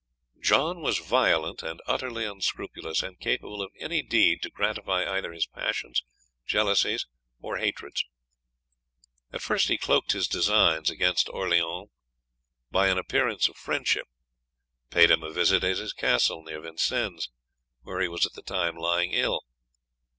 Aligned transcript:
John 0.39 0.81
was 0.81 0.97
violent 0.97 1.61
and 1.61 1.79
utterly 1.85 2.25
unscrupulous, 2.25 3.03
and 3.03 3.19
capable 3.19 3.61
of 3.61 3.71
any 3.79 4.01
deed 4.01 4.41
to 4.41 4.49
gratify 4.49 5.05
either 5.07 5.31
his 5.31 5.45
passions, 5.45 6.01
jealousies, 6.43 7.05
or 7.39 7.57
hatreds. 7.57 8.03
At 9.31 9.43
first 9.43 9.67
he 9.67 9.77
cloaked 9.77 10.13
his 10.13 10.27
designs 10.27 10.89
against 10.89 11.29
Orleans 11.29 11.89
by 12.71 12.87
an 12.87 12.97
appearance 12.97 13.47
of 13.47 13.57
friendship, 13.57 14.07
paid 14.89 15.11
him 15.11 15.21
a 15.21 15.29
visit 15.29 15.63
at 15.63 15.77
his 15.77 15.93
castle 15.93 16.41
near 16.41 16.61
Vincennes, 16.61 17.29
where 17.83 18.01
he 18.01 18.07
was 18.07 18.25
at 18.25 18.33
the 18.33 18.41
time 18.41 18.75
lying 18.77 19.11
ill. 19.13 19.41